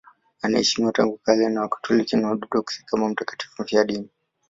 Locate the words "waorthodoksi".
2.27-2.83